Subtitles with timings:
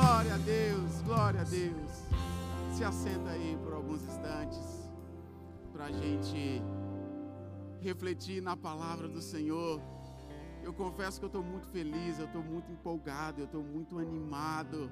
[0.00, 1.90] Glória a Deus, glória a Deus.
[2.72, 4.88] Se assenta aí por alguns instantes
[5.72, 6.62] para a gente
[7.80, 9.82] refletir na palavra do Senhor.
[10.62, 14.88] Eu confesso que eu estou muito feliz, eu estou muito empolgado, eu estou muito animado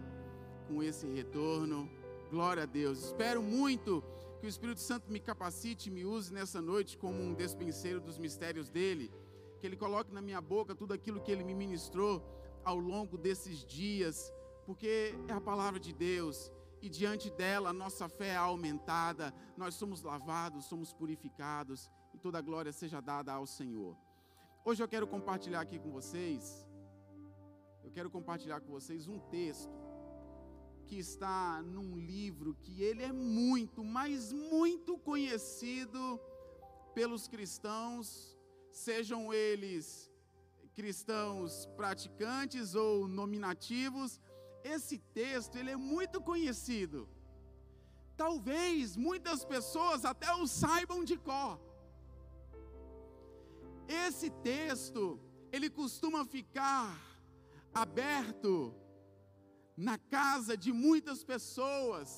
[0.67, 1.89] com esse retorno.
[2.29, 3.05] Glória a Deus.
[3.05, 4.03] Espero muito
[4.41, 8.69] que o Espírito Santo me capacite, me use nessa noite como um despenseiro dos mistérios
[8.69, 9.13] dele.
[9.61, 12.21] Que ele coloque na minha boca tudo aquilo que ele me ministrou
[12.65, 14.33] ao longo desses dias,
[14.67, 16.53] porque é a palavra de Deus
[16.83, 22.39] e diante dela a nossa fé é aumentada, nós somos lavados, somos purificados e toda
[22.39, 23.97] a glória seja dada ao Senhor.
[24.65, 26.69] Hoje eu quero compartilhar aqui com vocês,
[27.85, 29.73] eu quero compartilhar com vocês um texto
[30.85, 36.21] que está num livro que ele é muito, mas muito conhecido
[36.93, 38.37] pelos cristãos,
[38.71, 40.11] sejam eles
[40.77, 44.21] cristãos praticantes ou nominativos.
[44.75, 47.09] Esse texto ele é muito conhecido.
[48.17, 51.55] Talvez muitas pessoas até o saibam de cor.
[54.05, 55.03] Esse texto,
[55.53, 56.85] ele costuma ficar
[57.73, 58.75] aberto
[59.77, 62.09] na casa de muitas pessoas,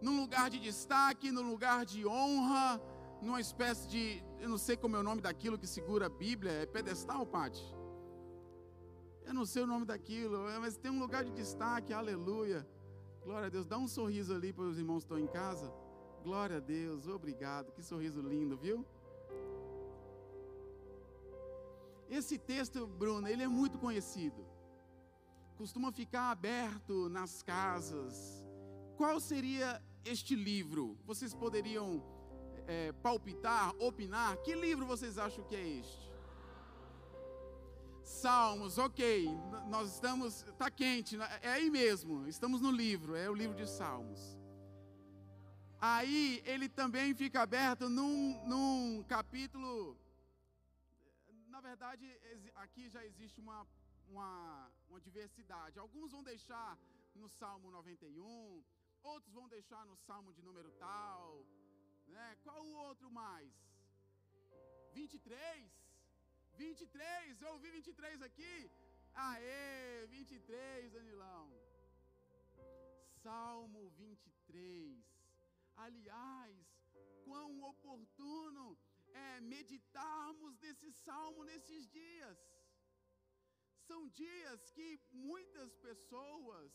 [0.00, 2.80] num lugar de destaque, num lugar de honra,
[3.20, 6.52] numa espécie de, eu não sei como é o nome daquilo que segura a Bíblia,
[6.52, 7.79] é pedestal, Pati?
[9.30, 12.66] Eu não sei o nome daquilo, mas tem um lugar de destaque, aleluia.
[13.22, 15.72] Glória a Deus, dá um sorriso ali para os irmãos que estão em casa.
[16.24, 18.84] Glória a Deus, obrigado, que sorriso lindo, viu?
[22.08, 24.44] Esse texto, Bruno, ele é muito conhecido.
[25.56, 28.44] Costuma ficar aberto nas casas.
[28.96, 30.98] Qual seria este livro?
[31.06, 32.02] Vocês poderiam
[32.66, 34.36] é, palpitar, opinar?
[34.38, 36.09] Que livro vocês acham que é este?
[38.10, 39.28] Salmos, ok.
[39.68, 41.26] Nós estamos, está quente, né?
[41.42, 42.26] é aí mesmo.
[42.26, 44.20] Estamos no livro, é o livro de Salmos.
[45.80, 49.96] Aí ele também fica aberto num, num capítulo
[51.60, 52.06] na verdade,
[52.54, 53.66] aqui já existe uma,
[54.08, 55.78] uma, uma diversidade.
[55.78, 56.78] Alguns vão deixar
[57.14, 58.64] no Salmo 91,
[59.02, 61.44] outros vão deixar no Salmo de número tal.
[62.08, 62.36] Né?
[62.42, 63.52] Qual o outro mais?
[64.94, 65.89] 23?
[66.60, 68.70] 23, eu ouvi 23 aqui?
[69.14, 71.44] Aê, 23, Danilão.
[73.22, 75.02] Salmo 23.
[75.84, 76.56] Aliás,
[77.24, 78.66] quão oportuno
[79.22, 82.38] é, meditarmos nesse salmo nesses dias.
[83.88, 86.70] São dias que muitas pessoas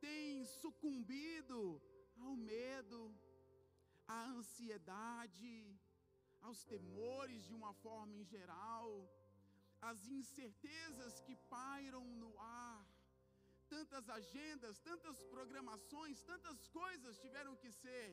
[0.00, 1.60] têm sucumbido
[2.16, 3.00] ao medo,
[4.06, 5.54] à ansiedade,
[6.46, 8.88] aos temores de uma forma em geral,
[9.90, 12.82] às incertezas que pairam no ar.
[13.74, 18.08] Tantas agendas, tantas programações, tantas coisas tiveram que ser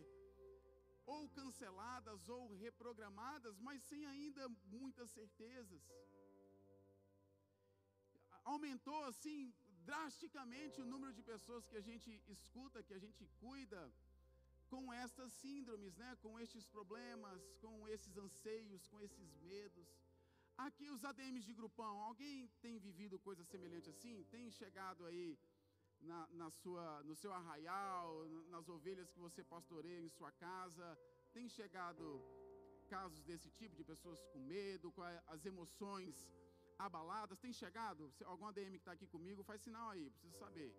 [1.14, 4.47] ou canceladas ou reprogramadas, mas sem ainda
[4.78, 5.84] muitas certezas.
[8.44, 9.53] Aumentou assim
[9.90, 13.81] drasticamente o número de pessoas que a gente escuta, que a gente cuida
[14.72, 16.12] com estas síndromes, né?
[16.24, 19.88] com estes problemas, com esses anseios, com esses medos.
[20.66, 24.24] Aqui os ADMs de grupão, alguém tem vivido coisa semelhante assim?
[24.36, 25.38] Tem chegado aí
[26.09, 28.08] na, na sua, no seu arraial,
[28.54, 30.88] nas ovelhas que você pastoreia em sua casa?
[31.34, 32.06] Tem chegado
[32.96, 35.03] casos desse tipo, de pessoas com medo, com
[35.36, 36.16] as emoções
[36.78, 37.40] abaladas?
[37.40, 38.09] Tem chegado?
[38.12, 40.72] Se algum ADM que está aqui comigo, faz sinal aí, preciso saber.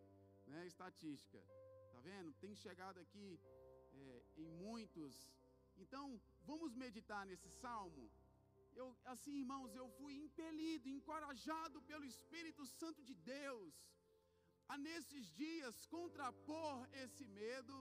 [0.46, 0.66] Né?
[0.66, 1.38] Estatística.
[1.86, 2.32] Está vendo?
[2.44, 3.38] Tem chegado aqui
[4.10, 5.14] é, em muitos.
[5.76, 6.20] Então,
[6.50, 8.04] vamos meditar nesse salmo.
[8.80, 13.74] Eu, assim, irmãos, eu fui impelido, encorajado pelo Espírito Santo de Deus
[14.72, 17.76] a nesses dias contrapor esse medo,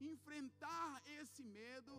[0.00, 1.94] enfrentar esse medo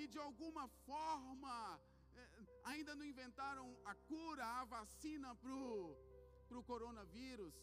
[0.00, 1.80] e de alguma forma
[2.14, 5.52] eh, ainda não inventaram a cura, a vacina para
[6.58, 7.54] o coronavírus.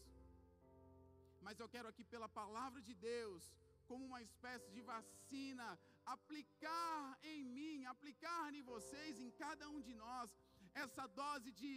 [1.40, 3.42] Mas eu quero aqui, pela palavra de Deus,
[3.88, 5.68] como uma espécie de vacina,
[6.16, 10.30] aplicar em mim, aplicar em vocês, em cada um de nós,
[10.74, 11.72] essa dose de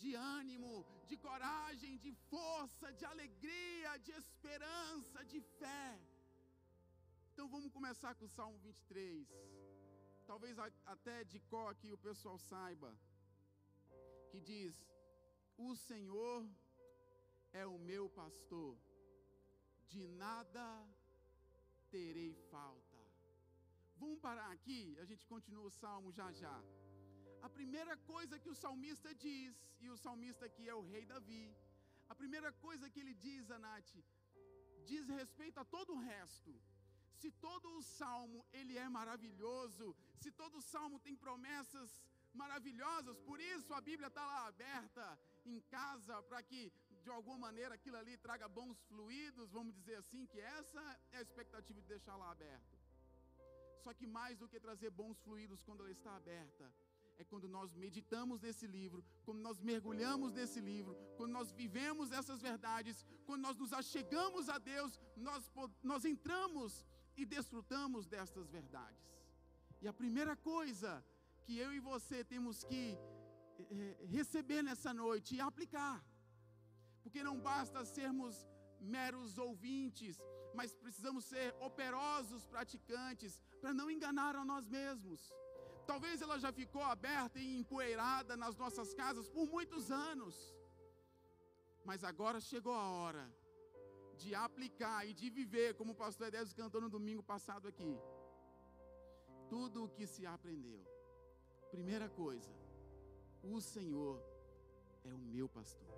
[0.00, 0.72] de ânimo,
[1.10, 5.88] de coragem, de força, de alegria, de esperança, de fé.
[7.32, 9.26] Então vamos começar com o Salmo 23.
[10.30, 10.58] Talvez
[10.94, 12.90] até de có aqui o pessoal saiba.
[14.30, 14.74] Que diz:
[15.56, 16.38] O Senhor
[17.52, 18.76] é o meu pastor,
[19.92, 20.66] de nada
[21.94, 22.98] terei falta.
[24.00, 26.56] Vamos parar aqui, a gente continua o salmo já já.
[27.46, 29.54] A primeira coisa que o salmista diz,
[29.84, 31.44] e o salmista aqui é o rei Davi,
[32.12, 33.98] a primeira coisa que ele diz, Anate,
[34.90, 36.52] diz respeito a todo o resto.
[37.20, 39.86] Se todo o salmo ele é maravilhoso,
[40.22, 41.90] se todo o salmo tem promessas
[42.42, 45.06] maravilhosas, por isso a Bíblia está lá aberta
[45.44, 46.60] em casa para que
[47.06, 50.82] de alguma maneira aquilo ali traga bons fluidos, vamos dizer assim, que essa
[51.14, 52.74] é a expectativa de deixar lá aberto.
[53.84, 56.66] Só que mais do que trazer bons fluidos quando ela está aberta,
[57.20, 62.40] é quando nós meditamos nesse livro, quando nós mergulhamos nesse livro, quando nós vivemos essas
[62.48, 64.98] verdades, quando nós nos achegamos a Deus,
[65.28, 65.44] nós,
[65.90, 66.84] nós entramos
[67.16, 69.06] e desfrutamos destas verdades.
[69.80, 70.90] E a primeira coisa
[71.44, 72.82] que eu e você temos que
[73.70, 75.96] é, receber nessa noite e aplicar,
[77.06, 78.34] porque não basta sermos
[78.80, 80.14] meros ouvintes,
[80.58, 85.20] mas precisamos ser operosos praticantes para não enganar a nós mesmos.
[85.90, 90.34] Talvez ela já ficou aberta e empoeirada nas nossas casas por muitos anos.
[91.84, 93.24] Mas agora chegou a hora
[94.22, 97.94] de aplicar e de viver, como o pastor Edésio cantou no domingo passado aqui.
[99.48, 100.82] Tudo o que se aprendeu.
[101.70, 102.52] Primeira coisa,
[103.44, 104.20] o Senhor
[105.04, 105.95] é o meu pastor.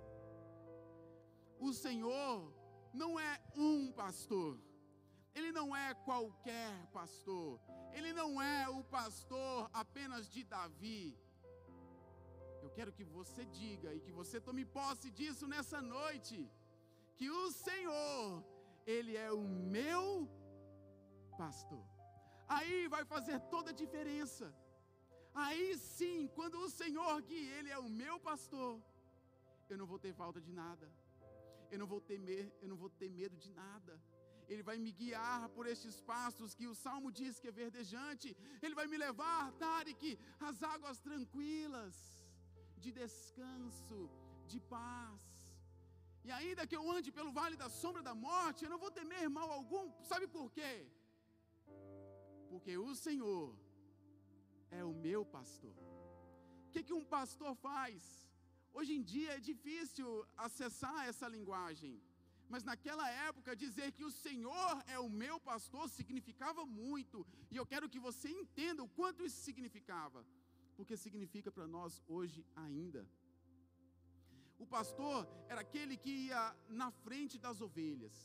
[1.59, 2.53] O Senhor
[2.93, 4.57] não é um pastor.
[5.35, 7.59] Ele não é qualquer pastor.
[7.93, 11.17] Ele não é o pastor apenas de Davi.
[12.61, 16.37] Eu quero que você diga e que você tome posse disso nessa noite.
[17.17, 18.43] Que o Senhor,
[18.85, 19.45] Ele é o
[19.77, 20.29] meu
[21.37, 21.85] pastor.
[22.47, 24.53] Aí vai fazer toda a diferença.
[25.33, 28.81] Aí sim, quando o Senhor que Ele é o meu pastor,
[29.69, 30.89] eu não vou ter falta de nada.
[31.71, 33.93] Eu não vou temer, eu não vou ter medo de nada.
[34.51, 38.35] Ele vai me guiar por estes pastos que o Salmo diz que é verdejante.
[38.63, 41.95] Ele vai me levar, Tarek, às águas tranquilas,
[42.83, 43.99] de descanso,
[44.47, 45.21] de paz.
[46.23, 49.29] E ainda que eu ande pelo vale da sombra da morte, eu não vou temer
[49.29, 49.85] mal algum.
[50.11, 50.73] Sabe por quê?
[52.49, 53.55] Porque o Senhor
[54.71, 55.75] é o meu pastor.
[56.65, 58.28] O que, que um pastor faz?
[58.73, 60.07] Hoje em dia é difícil
[60.37, 61.93] acessar essa linguagem.
[62.53, 67.25] Mas naquela época, dizer que o Senhor é o meu pastor significava muito.
[67.51, 70.25] E eu quero que você entenda o quanto isso significava.
[70.75, 73.07] Porque significa para nós hoje ainda.
[74.57, 78.15] O pastor era aquele que ia na frente das ovelhas.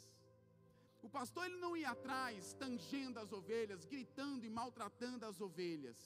[1.03, 5.99] O pastor ele não ia atrás, tangendo as ovelhas, gritando e maltratando as ovelhas.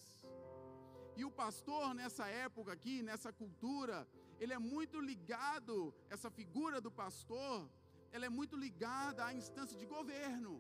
[1.17, 4.07] E o pastor, nessa época aqui, nessa cultura,
[4.41, 5.75] ele é muito ligado,
[6.15, 7.69] essa figura do pastor,
[8.13, 10.53] ela é muito ligada à instância de governo,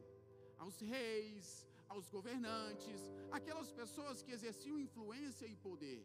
[0.62, 3.00] aos reis, aos governantes,
[3.38, 6.00] aquelas pessoas que exerciam influência e poder.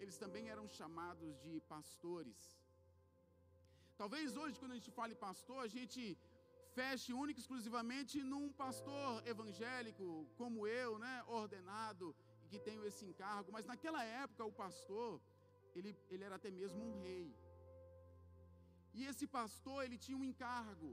[0.00, 2.38] Eles também eram chamados de pastores.
[3.96, 6.02] Talvez hoje, quando a gente fale pastor, a gente
[6.78, 10.06] feche único e exclusivamente num pastor evangélico,
[10.40, 12.14] como eu, né, ordenado,
[12.44, 13.50] e que tenho esse encargo.
[13.56, 15.20] Mas naquela época, o pastor,
[15.80, 17.28] ele, ele era até mesmo um rei.
[18.98, 20.92] E esse pastor, ele tinha um encargo.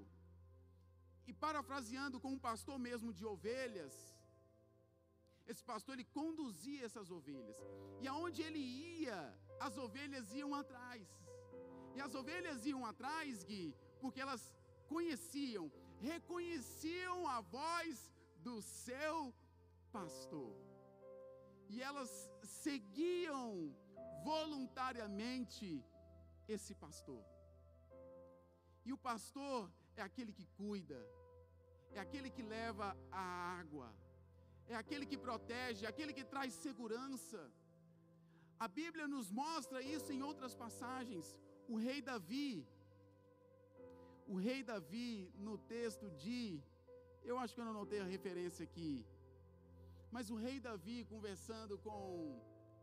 [1.29, 3.95] E parafraseando com um pastor mesmo de ovelhas,
[5.51, 7.57] esse pastor ele conduzia essas ovelhas.
[8.03, 8.63] E aonde ele
[8.99, 9.19] ia,
[9.67, 11.07] as ovelhas iam atrás.
[11.95, 13.65] E as ovelhas iam atrás, Gui,
[14.01, 14.43] porque elas
[14.93, 15.65] conheciam,
[16.11, 18.11] reconheciam a voz
[18.47, 19.33] do seu
[19.91, 20.51] pastor.
[21.73, 22.11] E elas
[22.43, 23.75] seguiam
[24.23, 25.67] voluntariamente
[26.55, 27.23] esse pastor.
[28.87, 29.59] E o pastor
[29.97, 30.99] é aquele que cuida,
[31.91, 33.23] é aquele que leva a
[33.59, 33.87] água,
[34.67, 37.41] é aquele que protege, é aquele que traz segurança.
[38.65, 41.25] A Bíblia nos mostra isso em outras passagens.
[41.67, 42.67] O rei Davi,
[44.27, 46.39] o rei Davi, no texto de,
[47.23, 49.05] eu acho que eu não notei a referência aqui,
[50.15, 52.39] mas o rei Davi conversando com,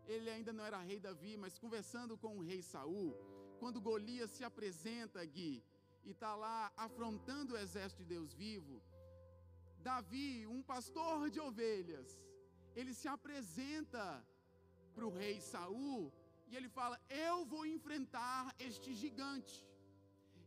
[0.07, 3.17] ele ainda não era rei Davi, mas conversando com o rei Saul,
[3.61, 5.65] quando Golias se apresenta, Gui,
[6.05, 8.83] e está lá afrontando o exército de Deus vivo,
[9.79, 12.09] Davi, um pastor de ovelhas,
[12.75, 14.05] ele se apresenta
[14.95, 16.13] para o rei Saul
[16.49, 19.57] e ele fala: Eu vou enfrentar este gigante.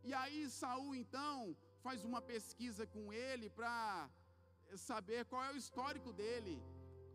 [0.03, 4.09] E aí Saul então faz uma pesquisa com ele para
[4.89, 6.55] saber qual é o histórico dele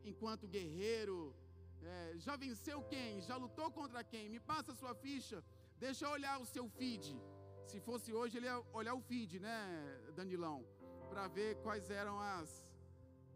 [0.05, 1.35] enquanto guerreiro.
[1.83, 3.21] É, já venceu quem?
[3.21, 4.29] Já lutou contra quem?
[4.29, 5.43] Me passa a sua ficha.
[5.79, 7.07] Deixa eu olhar o seu feed.
[7.67, 9.59] Se fosse hoje, ele ia olhar o feed, né,
[10.15, 10.65] Danilão?
[11.09, 12.51] Para ver quais eram as,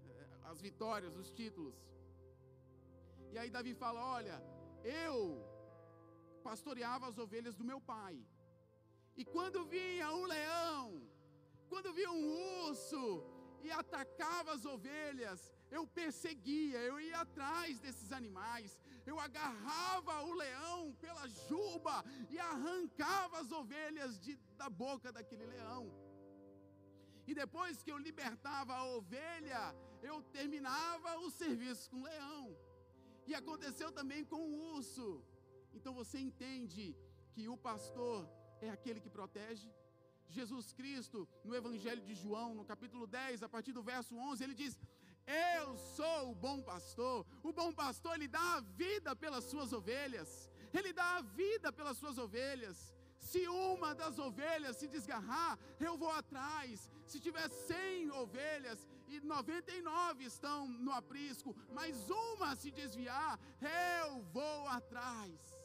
[0.09, 1.75] eh, as vitórias, os títulos.
[3.33, 4.37] E aí Davi fala: Olha,
[4.85, 5.19] eu
[6.43, 8.17] pastoreava as ovelhas do meu pai.
[9.17, 11.03] E quando vinha um leão,
[11.69, 12.25] quando vinha um
[12.67, 13.03] urso
[13.64, 20.80] e atacava as ovelhas, eu perseguia, eu ia atrás desses animais, eu agarrava o leão
[21.04, 21.97] pela juba
[22.30, 25.85] e arrancava as ovelhas de, da boca daquele leão.
[27.26, 32.56] E depois que eu libertava a ovelha, eu terminava o serviço com o leão.
[33.26, 35.25] E aconteceu também com o urso.
[35.73, 36.94] Então você entende
[37.33, 38.28] que o pastor
[38.61, 39.73] é aquele que protege?
[40.38, 44.57] Jesus Cristo, no Evangelho de João, no capítulo 10, a partir do verso 11, ele
[44.62, 44.79] diz:
[45.26, 47.19] Eu sou o bom pastor.
[47.43, 50.50] O bom pastor, ele dá a vida pelas suas ovelhas.
[50.79, 52.79] Ele dá a vida pelas suas ovelhas.
[53.31, 56.91] Se uma das ovelhas se desgarrar, eu vou atrás.
[57.07, 63.38] Se tiver 100 ovelhas e 99 estão no aprisco, mas uma se desviar,
[64.03, 65.63] eu vou atrás.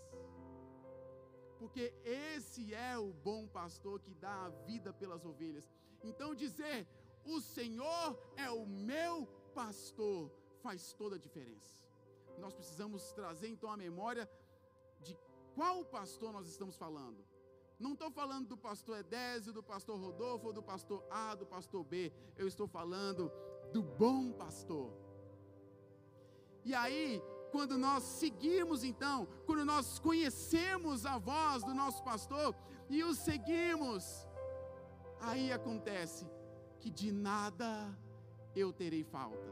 [1.60, 5.70] Porque esse é o bom pastor que dá a vida pelas ovelhas.
[6.02, 6.88] Então dizer,
[7.26, 10.32] o Senhor é o meu pastor,
[10.64, 11.86] faz toda a diferença.
[12.38, 14.30] Nós precisamos trazer então a memória
[15.02, 15.18] de
[15.54, 17.22] qual pastor nós estamos falando.
[17.78, 21.84] Não estou falando do pastor Edésio, do pastor Rodolfo, ou do pastor A, do pastor
[21.84, 22.12] B.
[22.38, 23.32] Eu estou falando
[23.74, 24.94] do bom pastor.
[26.64, 32.56] E aí, quando nós seguimos então, quando nós conhecemos a voz do nosso pastor
[32.90, 34.28] e o seguimos,
[35.20, 36.26] aí acontece
[36.80, 37.98] que de nada
[38.56, 39.48] eu terei falta.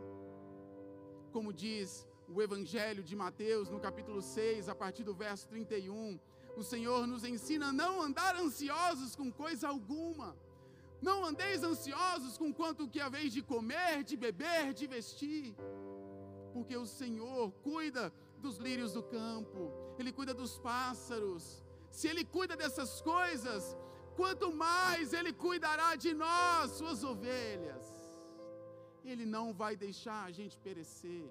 [1.32, 6.20] Como diz o Evangelho de Mateus, no capítulo 6, a partir do verso 31,
[6.56, 10.36] o Senhor nos ensina a não andar ansiosos com coisa alguma.
[11.02, 15.56] Não andeis ansiosos com quanto que haveis de comer, de beber, de vestir.
[16.58, 21.64] Porque o Senhor cuida dos lírios do campo, Ele cuida dos pássaros.
[21.92, 23.78] Se Ele cuida dessas coisas,
[24.16, 27.86] quanto mais Ele cuidará de nós, suas ovelhas.
[29.06, 31.30] Ele não vai deixar a gente perecer.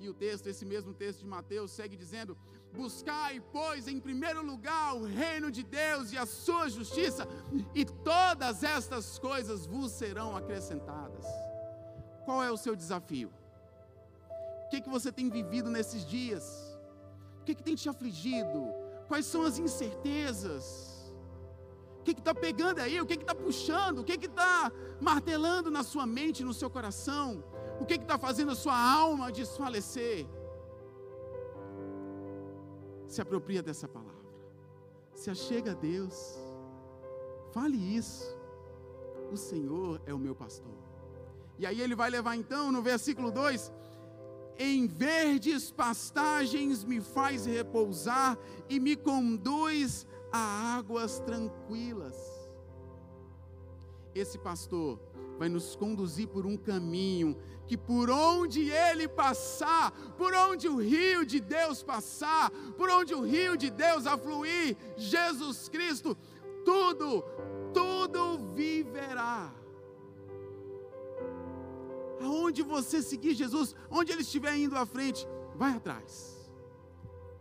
[0.00, 2.36] E o texto, esse mesmo texto de Mateus, segue dizendo:
[2.72, 7.24] Buscai, pois, em primeiro lugar o reino de Deus e a sua justiça,
[7.72, 11.24] e todas estas coisas vos serão acrescentadas.
[12.24, 13.32] Qual é o seu desafio?
[14.74, 16.76] Que, que você tem vivido nesses dias?
[17.40, 18.72] O que, que tem te afligido?
[19.06, 21.14] Quais são as incertezas?
[22.00, 23.00] O que está pegando aí?
[23.00, 24.00] O que está puxando?
[24.00, 27.44] O que está martelando na sua mente, no seu coração?
[27.80, 30.26] O que está fazendo a sua alma desfalecer?
[33.06, 34.12] Se apropria dessa palavra.
[35.14, 36.36] Se achega a Deus.
[37.52, 38.36] Fale isso.
[39.30, 40.74] O Senhor é o meu pastor.
[41.60, 43.72] E aí ele vai levar então no versículo 2:
[44.58, 52.16] Em verdes pastagens me faz repousar e me conduz a águas tranquilas.
[54.14, 55.00] Esse pastor
[55.38, 61.24] vai nos conduzir por um caminho que por onde ele passar, por onde o rio
[61.24, 66.16] de Deus passar, por onde o rio de Deus afluir, Jesus Cristo,
[66.64, 67.24] tudo,
[67.72, 69.52] tudo viverá.
[72.20, 76.50] Aonde você seguir Jesus, onde ele estiver indo à frente, vai atrás.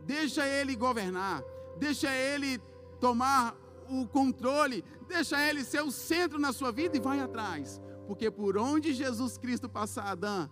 [0.02, 1.44] Deixa ele governar,
[1.78, 2.60] deixa ele
[3.00, 3.56] tomar
[3.90, 8.58] o controle, deixa ele ser o centro na sua vida e vai atrás porque por
[8.58, 10.50] onde Jesus Cristo passar, Adão,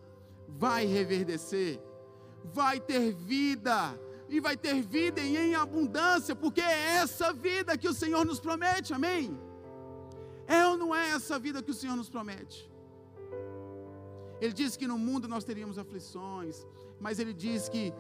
[0.48, 1.82] vai reverdecer,
[2.44, 4.00] vai ter vida,
[4.30, 8.94] e vai ter vida em abundância, porque é essa vida que o Senhor nos promete,
[8.94, 9.38] amém?
[10.48, 12.71] É ou não é essa vida que o Senhor nos promete?
[14.42, 16.66] Ele diz que no mundo nós teríamos aflições,
[17.00, 17.94] mas ele diz que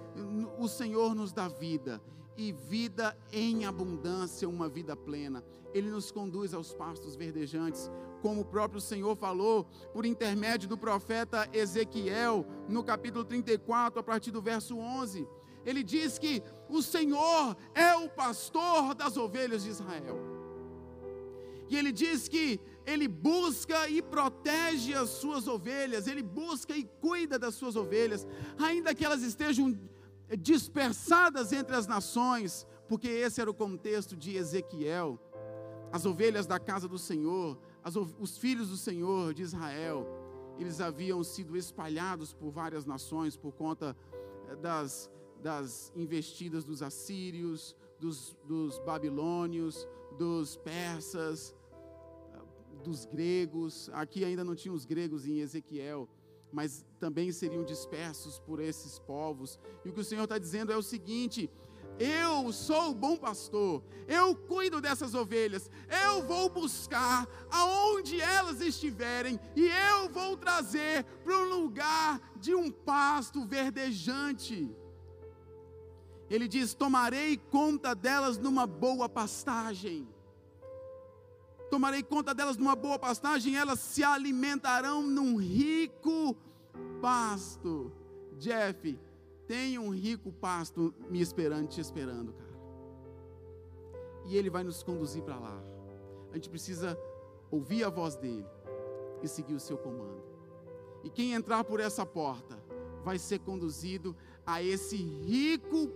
[0.58, 2.02] o Senhor nos dá vida,
[2.38, 5.44] e vida em abundância, uma vida plena.
[5.74, 11.48] Ele nos conduz aos pastos verdejantes, como o próprio Senhor falou por intermédio do profeta
[11.54, 15.28] Ezequiel, no capítulo 34, a partir do verso 11.
[15.66, 20.18] Ele diz que o Senhor é o pastor das ovelhas de Israel.
[21.70, 27.38] E ele diz que ele busca e protege as suas ovelhas, ele busca e cuida
[27.38, 29.78] das suas ovelhas, ainda que elas estejam
[30.38, 35.20] dispersadas entre as nações, porque esse era o contexto de Ezequiel.
[35.92, 40.08] As ovelhas da casa do Senhor, as, os filhos do Senhor de Israel,
[40.58, 43.96] eles haviam sido espalhados por várias nações por conta
[44.48, 45.10] eh, das,
[45.42, 51.56] das investidas dos assírios, dos, dos babilônios, dos persas,
[52.82, 53.90] dos gregos.
[53.94, 56.10] Aqui ainda não tinha os gregos em Ezequiel,
[56.52, 59.60] mas também seriam dispersos por esses povos.
[59.86, 61.50] E o que o Senhor está dizendo é o seguinte:
[62.00, 65.70] Eu sou o bom pastor, eu cuido dessas ovelhas,
[66.06, 72.70] eu vou buscar aonde elas estiverem e eu vou trazer para um lugar de um
[72.70, 74.70] pasto verdejante.
[76.30, 80.08] Ele diz: Tomarei conta delas numa boa pastagem.
[81.72, 86.36] Tomarei conta delas numa boa pastagem, elas se alimentarão num rico
[87.01, 87.90] pasto.
[88.38, 89.00] Jeff,
[89.48, 92.51] tem um rico pasto me esperando, te esperando, cara.
[94.25, 95.63] E Ele vai nos conduzir para lá.
[96.32, 97.00] A gente precisa
[97.50, 98.46] ouvir a voz dele
[99.24, 100.22] e seguir o seu comando.
[101.06, 102.62] E quem entrar por essa porta
[103.01, 104.13] vai ser conduzido
[104.46, 105.88] a esse rico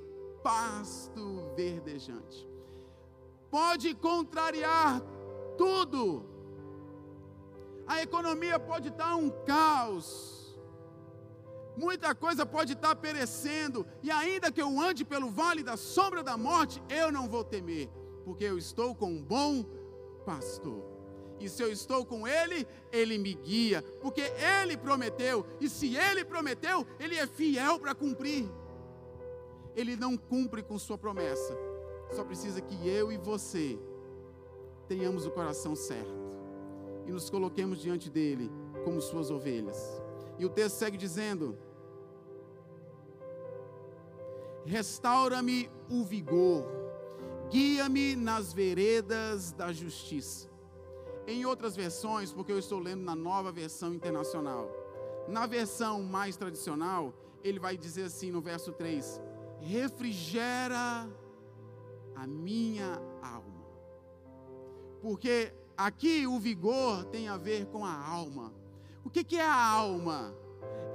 [0.42, 2.48] pasto verdejante.
[3.52, 5.02] Pode contrariar
[5.58, 6.26] tudo.
[7.88, 10.36] A economia pode estar um caos
[11.78, 16.38] muita coisa pode estar perecendo, e ainda que eu ande pelo vale da sombra da
[16.38, 17.90] morte, eu não vou temer,
[18.24, 19.64] porque eu estou com um bom
[20.26, 20.84] pastor.
[21.40, 24.22] E se eu estou com ele, ele me guia, porque
[24.62, 28.50] ele prometeu, e se ele prometeu, ele é fiel para cumprir.
[29.76, 31.56] Ele não cumpre com sua promessa,
[32.14, 33.78] só precisa que eu e você
[34.88, 36.26] tenhamos o coração certo
[37.06, 38.52] e nos coloquemos diante dele
[38.84, 40.02] como suas ovelhas.
[40.38, 41.58] E o texto segue dizendo:
[44.66, 46.66] restaura-me o vigor,
[47.50, 50.50] guia-me nas veredas da justiça.
[51.28, 54.70] Em outras versões, porque eu estou lendo na nova versão internacional,
[55.28, 57.14] na versão mais tradicional,
[57.44, 59.22] ele vai dizer assim no verso 3:
[59.60, 61.10] refrigera
[62.16, 63.02] a minha.
[65.06, 68.52] Porque aqui o vigor tem a ver com a alma.
[69.04, 70.34] O que, que é a alma?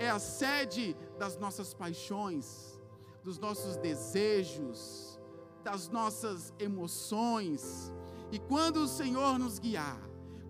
[0.01, 2.77] É a sede das nossas paixões
[3.23, 5.17] dos nossos desejos,
[5.63, 7.93] das nossas emoções.
[8.33, 10.01] E quando o Senhor nos guiar,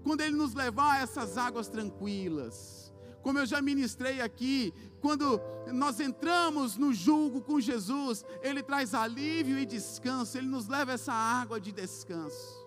[0.02, 6.00] quando Ele nos levar a essas águas tranquilas, como eu já ministrei aqui, quando nós
[6.00, 11.60] entramos no julgo com Jesus, Ele traz alívio e descanso, Ele nos leva essa água
[11.60, 12.59] de descanso.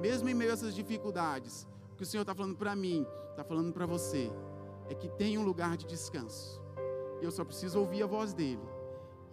[0.00, 3.44] Mesmo em meio a essas dificuldades, o que o Senhor está falando para mim, está
[3.44, 4.30] falando para você,
[4.88, 6.62] é que tem um lugar de descanso.
[7.20, 8.62] E eu só preciso ouvir a voz dele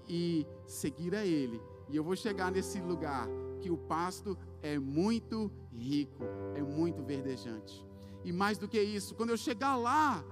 [0.08, 1.62] e seguir a Ele.
[1.90, 3.28] E eu vou chegar nesse lugar
[3.60, 6.24] que o pasto é muito rico,
[6.56, 7.86] é muito verdejante.
[8.24, 10.24] E mais do que isso, quando eu chegar lá,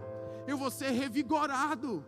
[0.47, 2.03] eu vou ser revigorado.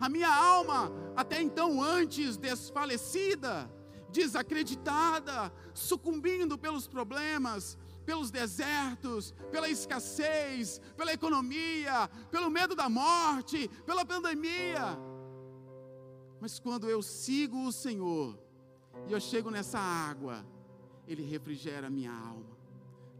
[0.00, 3.70] A minha alma, até então antes desfalecida,
[4.10, 14.04] desacreditada, sucumbindo pelos problemas, pelos desertos, pela escassez, pela economia, pelo medo da morte, pela
[14.04, 14.98] pandemia
[16.40, 18.38] mas quando eu sigo o Senhor
[19.06, 20.44] e eu chego nessa água,
[21.06, 22.56] Ele refrigera a minha alma.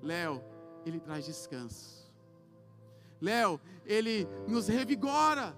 [0.02, 0.42] Léo,
[0.86, 2.12] Ele traz descanso.
[3.20, 5.56] Léo, Ele nos revigora.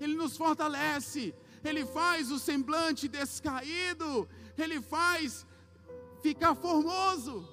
[0.00, 1.34] Ele nos fortalece.
[1.64, 4.28] Ele faz o semblante descaído.
[4.56, 5.46] Ele faz
[6.22, 7.48] ficar formoso.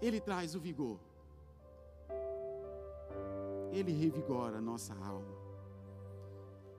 [0.00, 0.98] Ele traz o vigor.
[3.72, 5.38] Ele revigora a nossa alma.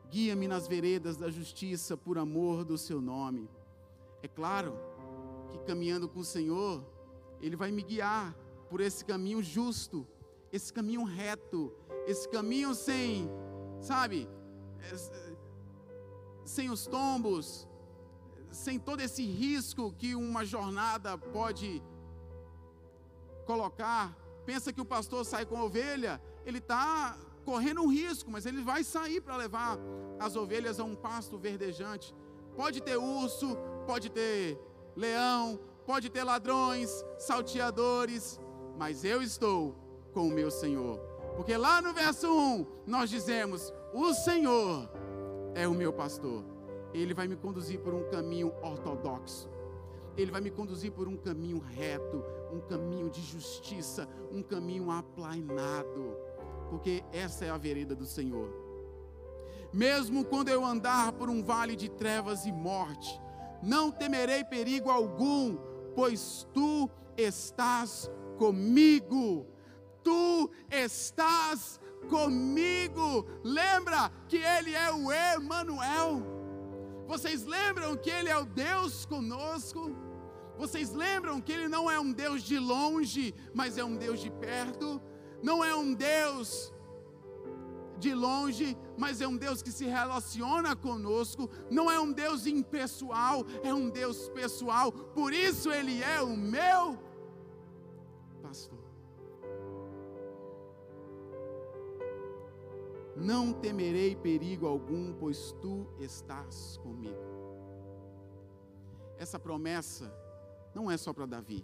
[0.09, 3.49] Guia-me nas veredas da justiça por amor do seu nome.
[4.21, 4.77] É claro
[5.49, 6.83] que caminhando com o Senhor,
[7.39, 8.35] Ele vai me guiar
[8.69, 10.05] por esse caminho justo,
[10.51, 11.73] esse caminho reto,
[12.07, 13.29] esse caminho sem,
[13.79, 14.27] sabe,
[16.43, 17.67] sem os tombos,
[18.51, 21.81] sem todo esse risco que uma jornada pode
[23.45, 24.17] colocar.
[24.45, 28.61] Pensa que o pastor sai com a ovelha ele está correndo um risco, mas ele
[28.61, 29.77] vai sair para levar
[30.19, 32.13] as ovelhas a um pasto verdejante.
[32.55, 34.59] Pode ter urso, pode ter
[34.95, 38.39] leão, pode ter ladrões, salteadores,
[38.77, 39.75] mas eu estou
[40.13, 40.99] com o meu Senhor.
[41.35, 44.89] Porque lá no verso 1 nós dizemos: O Senhor
[45.55, 46.43] é o meu pastor.
[46.93, 49.49] Ele vai me conduzir por um caminho ortodoxo.
[50.17, 56.31] Ele vai me conduzir por um caminho reto, um caminho de justiça, um caminho aplainado
[56.71, 58.49] porque essa é a vereda do Senhor.
[59.73, 63.21] Mesmo quando eu andar por um vale de trevas e morte,
[63.61, 65.57] não temerei perigo algum,
[65.93, 69.45] pois tu estás comigo.
[70.03, 73.25] Tu estás comigo.
[73.43, 76.23] Lembra que ele é o Emanuel.
[77.07, 79.95] Vocês lembram que ele é o Deus conosco?
[80.57, 84.29] Vocês lembram que ele não é um Deus de longe, mas é um Deus de
[84.29, 85.01] perto?
[85.41, 86.73] não é um Deus
[87.97, 93.45] de longe, mas é um Deus que se relaciona conosco, não é um Deus impessoal,
[93.63, 96.97] é um Deus pessoal, por isso Ele é o meu
[98.41, 98.80] pastor.
[103.21, 107.15] Não temerei perigo algum, pois tu estás comigo.
[109.15, 110.11] Essa promessa
[110.73, 111.63] não é só para Davi.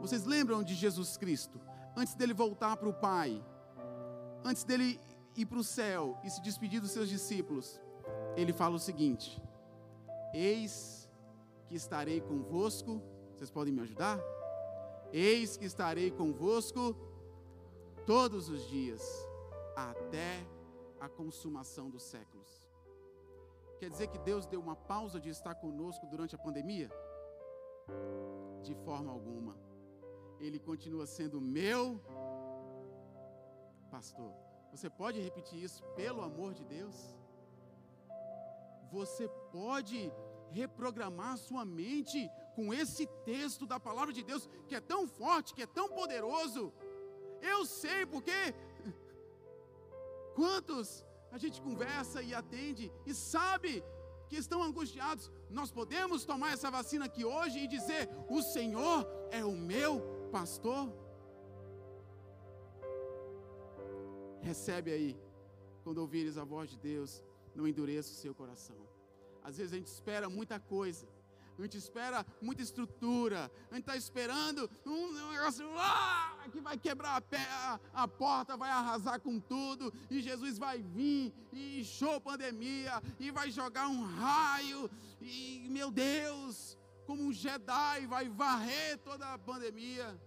[0.00, 1.60] Vocês lembram de Jesus Cristo?
[1.96, 3.44] Antes dele voltar para o Pai,
[4.44, 5.00] antes dele
[5.36, 7.80] ir para o céu e se despedir dos seus discípulos,
[8.36, 9.42] ele fala o seguinte:
[10.32, 11.10] Eis
[11.66, 13.02] que estarei convosco.
[13.34, 14.20] Vocês podem me ajudar?
[15.12, 16.94] Eis que estarei convosco
[18.06, 19.02] todos os dias,
[19.74, 20.46] até
[21.00, 22.66] a consumação dos séculos.
[23.78, 26.90] Quer dizer que Deus deu uma pausa de estar conosco durante a pandemia?
[28.62, 29.56] De forma alguma.
[30.40, 32.00] Ele continua sendo meu
[33.90, 34.32] pastor.
[34.70, 36.96] Você pode repetir isso pelo amor de Deus?
[38.90, 40.12] Você pode
[40.50, 45.62] reprogramar sua mente com esse texto da palavra de Deus que é tão forte, que
[45.62, 46.72] é tão poderoso.
[47.40, 48.54] Eu sei porque
[50.38, 50.88] quantos
[51.34, 53.72] a gente conversa e atende e sabe
[54.28, 59.44] que estão angustiados, nós podemos tomar essa vacina aqui hoje e dizer: O Senhor é
[59.44, 59.92] o meu
[60.30, 60.84] pastor.
[64.42, 65.10] Recebe aí,
[65.82, 67.22] quando ouvires a voz de Deus,
[67.54, 68.76] não endureça o seu coração.
[69.42, 71.06] Às vezes a gente espera muita coisa,
[71.58, 77.16] a gente espera muita estrutura, a gente está esperando um negócio ah, que vai quebrar
[77.16, 82.20] a, pé, a, a, porta, vai arrasar com tudo, e Jesus vai vir, e show
[82.20, 84.90] pandemia, e vai jogar um raio,
[85.20, 90.20] e meu Deus, como um Jedi, vai varrer toda a pandemia.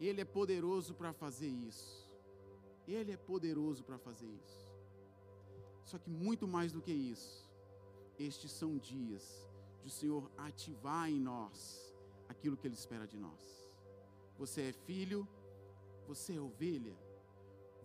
[0.00, 2.10] Ele é poderoso para fazer isso.
[2.86, 4.68] Ele é poderoso para fazer isso.
[5.84, 7.48] Só que muito mais do que isso,
[8.18, 9.46] estes são dias
[9.84, 11.94] de o Senhor ativar em nós
[12.26, 13.42] aquilo que Ele espera de nós.
[14.38, 15.28] Você é filho,
[16.08, 16.96] você é ovelha,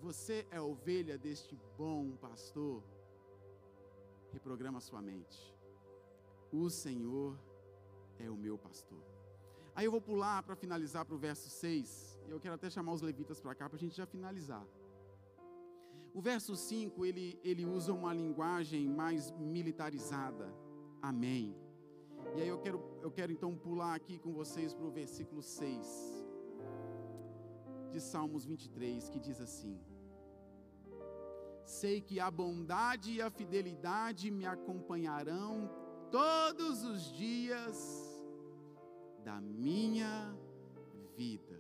[0.02, 2.82] você é ovelha deste bom pastor.
[4.32, 5.54] Reprograma sua mente.
[6.52, 7.38] O Senhor
[8.18, 9.04] é o meu pastor.
[9.76, 12.18] Aí eu vou pular para finalizar para o verso 6.
[12.30, 14.66] Eu quero até chamar os levitas para cá para a gente já finalizar.
[16.14, 20.54] O verso 5, ele, ele usa uma linguagem mais militarizada.
[21.02, 21.69] Amém.
[22.36, 26.20] E aí eu quero, eu quero então pular aqui com vocês para o versículo 6
[27.92, 29.80] de Salmos 23, que diz assim:
[31.66, 35.70] Sei que a bondade e a fidelidade me acompanharão
[36.12, 37.78] todos os dias
[39.24, 40.36] da minha
[41.16, 41.60] vida.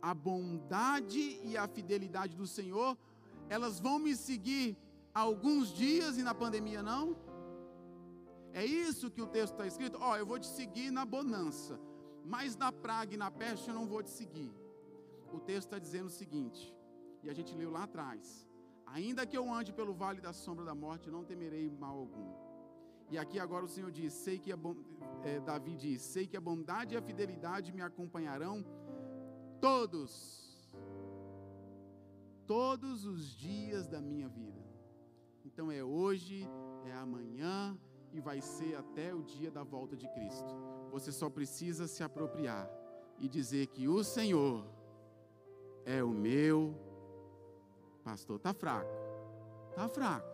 [0.00, 2.96] A bondade e a fidelidade do Senhor,
[3.48, 4.76] elas vão me seguir
[5.14, 7.16] alguns dias e na pandemia não?
[8.60, 9.98] É isso que o texto está escrito.
[10.00, 11.74] Ó, oh, eu vou te seguir na bonança,
[12.24, 14.52] mas na praga e na peste eu não vou te seguir.
[15.32, 16.62] O texto está dizendo o seguinte,
[17.24, 18.48] e a gente leu lá atrás:
[18.86, 22.30] Ainda que eu ande pelo vale da sombra da morte, não temerei mal algum.
[23.10, 24.58] E aqui agora o Senhor diz: Sei que a
[25.24, 28.64] é, Davi diz: Sei que a bondade e a fidelidade me acompanharão
[29.60, 30.70] todos,
[32.46, 34.62] todos os dias da minha vida.
[35.44, 36.46] Então é hoje,
[36.86, 37.76] é amanhã,
[38.14, 40.54] e vai ser até o dia da volta de Cristo.
[40.92, 42.70] Você só precisa se apropriar
[43.18, 44.64] e dizer que o Senhor
[45.84, 46.74] é o meu
[48.04, 48.36] pastor.
[48.36, 48.94] Está fraco,
[49.70, 50.28] está fraco.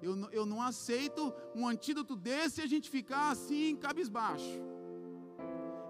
[0.00, 4.60] Eu, eu não aceito um antídoto desse e a gente ficar assim, cabisbaixo.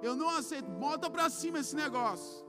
[0.01, 2.46] Eu não aceito, bota para cima esse negócio.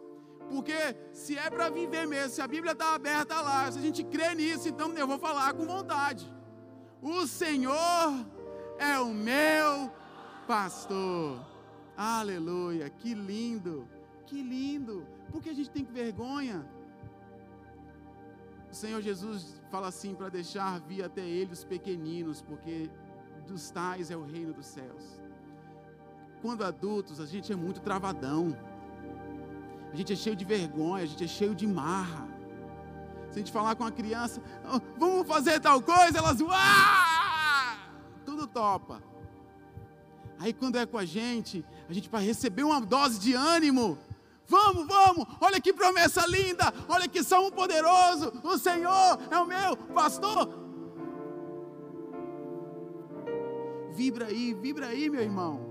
[0.50, 4.02] Porque se é para viver mesmo, se a Bíblia está aberta lá, se a gente
[4.06, 6.26] crê nisso, então eu vou falar com vontade.
[7.02, 8.37] O Senhor
[8.80, 9.92] é o meu
[10.48, 11.40] pastor.
[11.96, 13.88] Aleluia, que lindo,
[14.26, 15.06] que lindo.
[15.32, 16.66] Por que a gente tem vergonha?
[18.72, 22.90] O Senhor Jesus fala assim para deixar vir até ele os pequeninos, porque
[23.48, 25.20] dos tais é o reino dos céus.
[26.42, 28.56] Quando adultos, a gente é muito travadão.
[29.92, 32.28] A gente é cheio de vergonha, a gente é cheio de marra.
[33.32, 37.07] Se a gente falar com a criança, oh, vamos fazer tal coisa, elas, uau!
[38.46, 39.02] Topa.
[40.40, 43.98] Aí quando é com a gente, a gente vai receber uma dose de ânimo.
[44.48, 48.32] Vamos, vamos, olha que promessa linda, olha que salmo poderoso.
[48.44, 50.68] O Senhor é o meu pastor.
[53.92, 55.68] Vibra aí, vibra aí, meu irmão.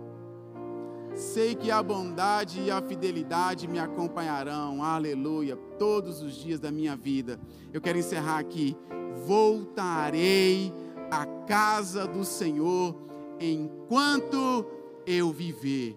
[1.15, 6.95] Sei que a bondade e a fidelidade me acompanharão, aleluia, todos os dias da minha
[6.95, 7.41] vida.
[7.73, 8.77] Eu quero encerrar aqui.
[9.25, 10.75] Voltarei
[11.11, 12.97] à casa do Senhor
[13.41, 14.67] enquanto
[15.07, 15.97] eu viver.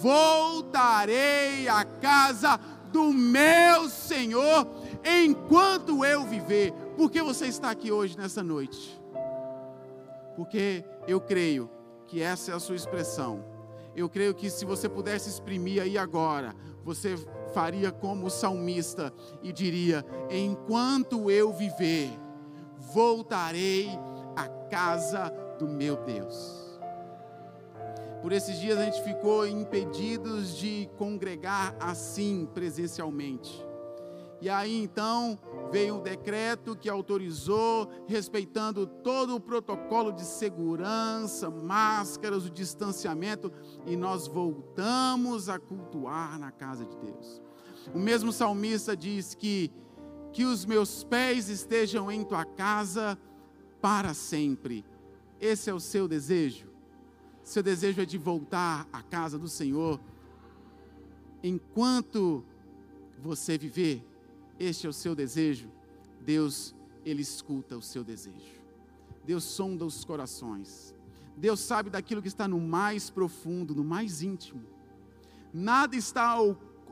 [0.00, 2.58] Voltarei à casa
[2.92, 4.66] do meu Senhor
[5.04, 6.72] enquanto eu viver.
[6.96, 9.00] Por que você está aqui hoje, nessa noite?
[10.34, 11.70] Porque eu creio
[12.06, 13.44] que essa é a sua expressão.
[13.94, 16.54] Eu creio que se você pudesse exprimir aí agora,
[16.84, 17.16] você
[17.54, 22.10] faria como o salmista e diria: Enquanto eu viver,
[22.78, 24.15] voltarei à
[24.68, 26.66] casa do meu Deus.
[28.22, 33.64] Por esses dias a gente ficou impedidos de congregar assim presencialmente.
[34.40, 35.38] E aí então
[35.70, 43.50] veio um decreto que autorizou, respeitando todo o protocolo de segurança, máscaras, o distanciamento,
[43.86, 47.40] e nós voltamos a cultuar na casa de Deus.
[47.94, 49.72] O mesmo salmista diz que
[50.32, 53.18] que os meus pés estejam em tua casa
[53.86, 54.84] para sempre.
[55.40, 56.66] Esse é o seu desejo?
[57.44, 60.00] Seu desejo é de voltar à casa do Senhor
[61.40, 62.44] enquanto
[63.22, 64.04] você viver?
[64.58, 65.70] este é o seu desejo,
[66.20, 68.60] Deus, Ele escuta o seu desejo.
[69.24, 70.92] Deus sonda os corações.
[71.36, 74.64] Deus sabe daquilo que está no mais profundo, no mais íntimo.
[75.54, 76.40] Nada está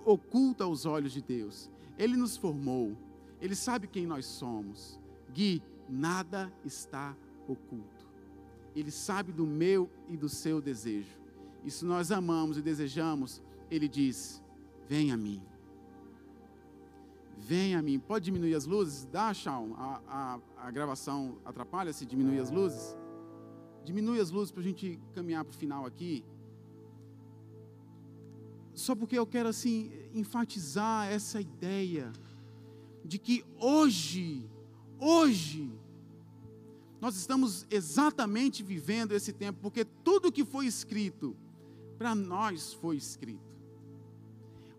[0.05, 1.69] oculto aos olhos de Deus.
[1.99, 2.97] Ele nos formou.
[3.41, 5.01] Ele sabe quem nós somos.
[5.33, 7.17] Gui, nada está
[7.47, 8.07] oculto.
[8.75, 11.17] Ele sabe do meu e do seu desejo.
[11.65, 14.43] E se nós amamos e desejamos, Ele diz:
[14.89, 15.43] Vem a mim.
[17.39, 17.99] Vem a mim.
[17.99, 19.07] Pode diminuir as luzes?
[19.11, 19.75] Dá, Shawn.
[19.77, 22.97] A, a, a gravação atrapalha se diminuir as luzes?
[23.85, 26.25] Diminui as luzes para a gente caminhar para o final aqui.
[28.75, 32.13] Só porque eu quero assim enfatizar essa ideia
[33.05, 34.49] de que hoje,
[35.01, 35.71] hoje,
[37.01, 41.37] nós estamos exatamente vivendo esse tempo, porque tudo que foi escrito
[41.99, 43.55] para nós foi escrito.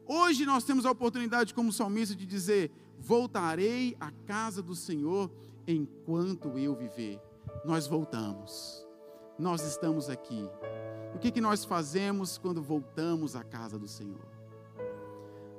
[0.07, 5.31] Hoje nós temos a oportunidade, como salmista, de dizer: Voltarei à casa do Senhor
[5.67, 7.19] enquanto eu viver.
[7.63, 8.85] Nós voltamos,
[9.37, 10.47] nós estamos aqui.
[11.15, 14.27] O que, que nós fazemos quando voltamos à casa do Senhor?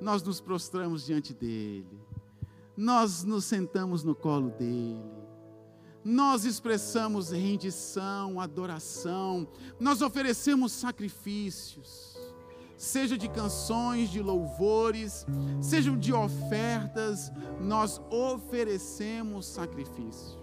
[0.01, 1.99] Nós nos prostramos diante dEle,
[2.77, 5.03] nós nos sentamos no colo dEle,
[6.05, 9.49] nós expressamos rendição, adoração,
[9.81, 12.17] nós oferecemos sacrifícios
[12.77, 15.27] seja de canções, de louvores,
[15.61, 20.39] sejam de ofertas, nós oferecemos sacrifício.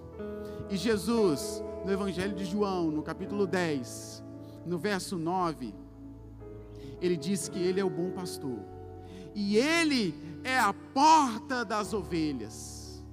[0.70, 4.24] E Jesus, no Evangelho de João, no capítulo 10,
[4.66, 5.74] no verso 9,
[7.02, 8.60] ele diz que ele é o bom pastor.
[9.36, 13.04] E ele é a porta das ovelhas.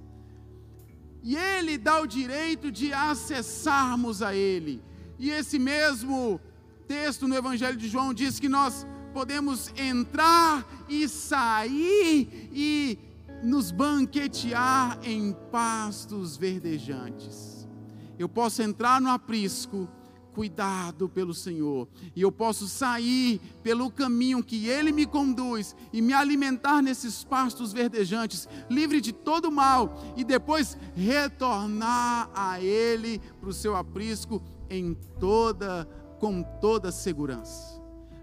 [1.23, 4.81] E ele dá o direito de acessarmos a ele.
[5.19, 6.41] E esse mesmo
[6.87, 12.97] texto no Evangelho de João diz que nós podemos entrar e sair e
[13.43, 17.67] nos banquetear em pastos verdejantes.
[18.17, 19.87] Eu posso entrar no aprisco,
[20.33, 26.13] cuidado pelo Senhor, e eu posso sair pelo caminho que Ele me conduz e me
[26.13, 33.53] alimentar nesses pastos verdejantes, livre de todo mal, e depois retornar a Ele para o
[33.53, 35.85] seu aprisco em toda,
[36.19, 37.81] com toda segurança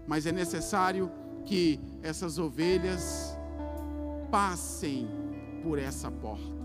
[0.09, 1.11] mas é necessário
[1.45, 3.37] que essas ovelhas
[4.31, 5.07] passem
[5.61, 6.57] por essa porta.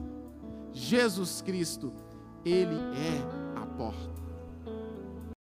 [0.73, 1.93] Jesus Cristo,
[2.43, 4.24] Ele é a porta.